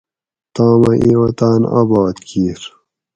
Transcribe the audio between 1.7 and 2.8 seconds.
آباد کِیر